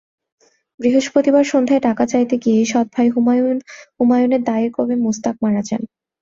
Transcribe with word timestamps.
বৃহস্পতিবার 0.79 1.43
সন্ধ্যায় 1.45 1.83
টাকা 1.87 2.03
চাইতে 2.11 2.35
গিয়ে 2.43 2.61
সৎভাই 2.65 3.07
হুমায়ুনের 3.97 4.41
দায়ের 4.43 4.71
কোপে 4.71 4.95
মোস্তাক 5.05 5.35
মারা 5.43 5.61
যান। 5.61 5.81